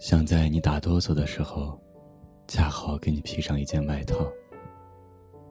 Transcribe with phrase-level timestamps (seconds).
[0.00, 1.78] 想在你打哆嗦的时候，
[2.48, 4.16] 恰好给你披上一件外套；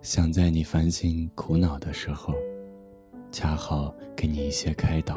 [0.02, 2.33] 想在你烦心苦恼的时候，
[3.32, 5.14] 恰好给你一些开导；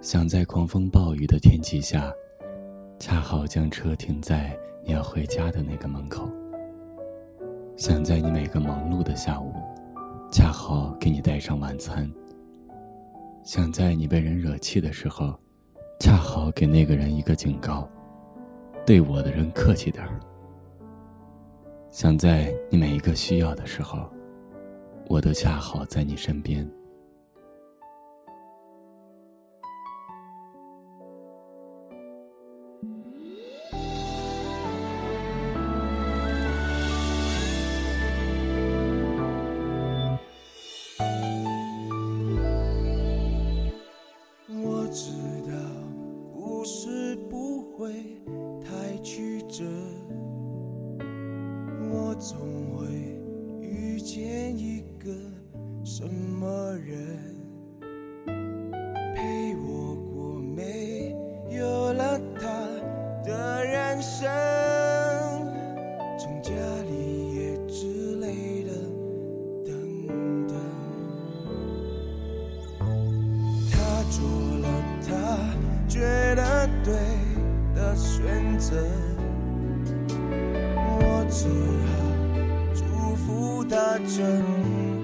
[0.00, 2.10] 想在狂风暴雨的天气下，
[2.98, 6.22] 恰好将车停在你要回家的那个门口；
[7.76, 9.52] 想在你每个忙碌的下午，
[10.30, 12.10] 恰好给你带上晚餐；
[13.44, 15.38] 想在你被人惹气的时候。
[16.54, 17.88] 给那个人一个警告，
[18.86, 20.20] 对我的人客气点儿。
[21.90, 24.08] 想在你每一个需要的时候，
[25.08, 26.68] 我都恰好在你身边。
[44.64, 45.41] 我只
[47.82, 47.90] 会
[48.60, 49.64] 太曲折，
[51.90, 52.38] 我总
[52.76, 52.86] 会
[53.60, 55.10] 遇见一个
[55.84, 57.18] 什么人，
[59.16, 61.12] 陪我过没
[61.50, 62.48] 有了他
[63.24, 64.30] 的人生，
[66.16, 66.52] 从家
[66.88, 68.70] 里也之类的
[69.66, 70.56] 等等。
[73.72, 74.22] 他做
[74.60, 74.68] 了
[75.04, 75.98] 他觉
[76.36, 77.31] 得对。
[77.94, 78.76] 选择，
[80.76, 81.48] 我只
[81.88, 81.92] 好
[82.74, 82.80] 祝
[83.16, 83.64] 福。
[83.64, 84.18] 他真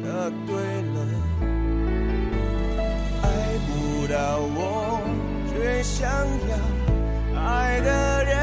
[0.03, 0.53] 的对
[0.93, 0.97] 了，
[3.23, 3.27] 爱
[3.67, 3.69] 不
[4.07, 4.17] 到
[4.55, 4.59] 我
[5.49, 6.07] 最想
[6.51, 7.89] 要爱的
[8.25, 8.37] 人，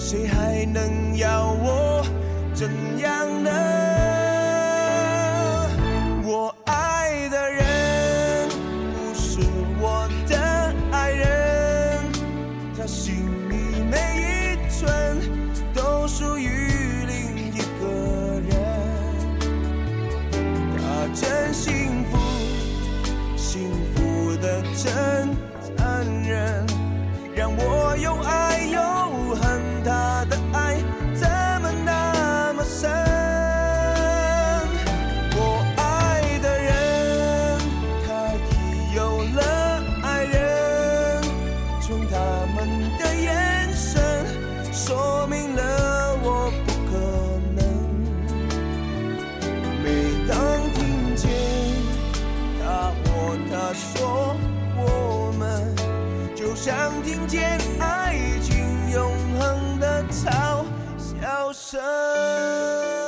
[0.00, 2.04] 谁还能要我
[2.52, 3.79] 怎样呢？
[14.80, 14.88] 瞬
[15.74, 16.48] 都属于
[17.06, 18.50] 另一个人。
[20.78, 22.16] 他真幸福，
[23.36, 25.36] 幸福的真
[25.76, 26.66] 残忍，
[27.36, 28.99] 让我又爱又。
[45.30, 46.98] 明了，我不可
[47.54, 47.62] 能
[49.84, 49.86] 每
[50.28, 50.34] 当
[50.74, 51.30] 听见
[52.58, 54.34] 他或她说，
[54.76, 55.72] 我们
[56.34, 60.64] 就像听见爱情永恒的嘲
[60.98, 62.99] 笑声。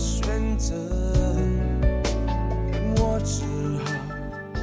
[0.00, 0.74] 选择，
[2.96, 3.44] 我只
[3.84, 3.92] 好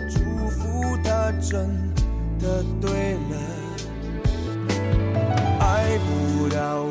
[0.09, 1.31] 祝福他。
[1.39, 1.69] 真
[2.39, 3.35] 的对了，
[5.59, 6.83] 爱不到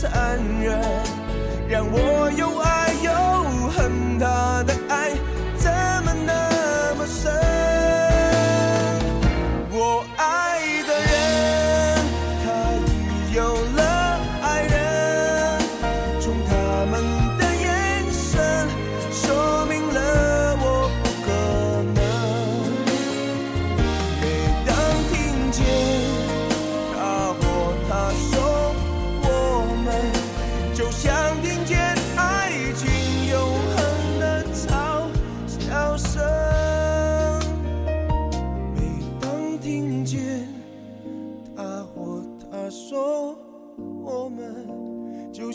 [0.00, 0.78] 残忍，
[1.68, 3.10] 让我又爱又
[3.70, 4.72] 恨他的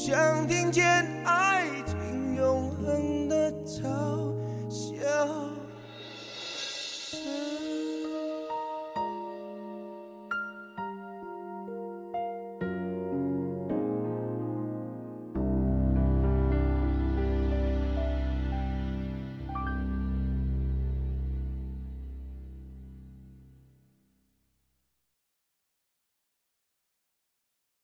[0.06, 0.84] 想听见
[1.24, 4.13] 爱情永恒的唱。